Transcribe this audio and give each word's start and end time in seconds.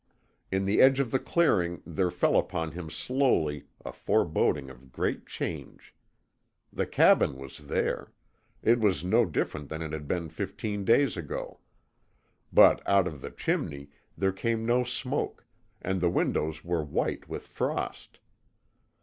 In 0.51 0.65
the 0.65 0.81
edge 0.81 0.99
of 0.99 1.11
the 1.11 1.19
clearing 1.19 1.83
there 1.85 2.09
fell 2.09 2.35
upon 2.35 2.71
him 2.71 2.89
slowly 2.89 3.65
a 3.85 3.93
foreboding 3.93 4.67
of 4.71 4.91
great 4.91 5.27
change. 5.27 5.93
The 6.73 6.87
cabin 6.87 7.37
was 7.37 7.59
there. 7.59 8.11
It 8.63 8.79
was 8.79 9.03
no 9.05 9.25
different 9.27 9.69
than 9.69 9.83
it 9.83 9.91
had 9.93 10.07
been 10.07 10.29
fifteen 10.29 10.83
days 10.85 11.15
ago. 11.17 11.59
But 12.51 12.81
out 12.89 13.05
of 13.07 13.21
the 13.21 13.29
chimney 13.29 13.91
there 14.17 14.31
came 14.33 14.65
no 14.65 14.83
smoke, 14.83 15.45
and 15.83 16.01
the 16.01 16.09
windows 16.09 16.63
were 16.65 16.83
white 16.83 17.29
with 17.29 17.45
frost. 17.45 18.17